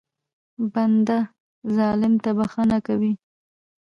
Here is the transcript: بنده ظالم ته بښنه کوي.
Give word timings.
بنده 0.73 1.19
ظالم 1.75 2.13
ته 2.23 2.29
بښنه 2.37 2.77
کوي. 2.87 3.13